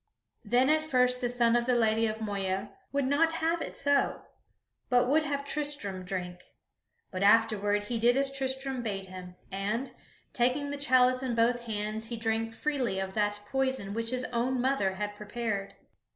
[0.43, 4.23] Then at first the son of the Lady Moeya would not have it so,
[4.89, 6.39] but would have Tristram drink;
[7.11, 9.91] but afterward he did as Tristram bade him, and,
[10.33, 14.59] taking the chalice in both hands, he drank freely of that poison which his own
[14.59, 15.75] mother had prepared.